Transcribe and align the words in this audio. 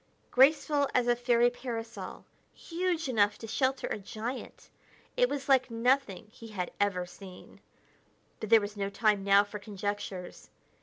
Graceful 0.31 0.89
as 0.95 1.05
a 1.05 1.15
fairy 1.15 1.51
parasol, 1.51 2.25
huge 2.55 3.07
enough 3.07 3.37
to 3.37 3.45
shelter 3.45 3.85
a 3.85 3.99
giant, 3.99 4.71
it 5.15 5.29
was 5.29 5.47
like 5.47 5.69
nothing 5.69 6.25
he 6.31 6.47
had 6.47 6.71
ever 6.79 7.05
seen. 7.05 7.61
But 8.39 8.49
there 8.49 8.61
was 8.61 8.75
no 8.75 8.89
time 8.89 9.23
now 9.23 9.43
for 9.43 9.59
conjectures. 9.59 10.49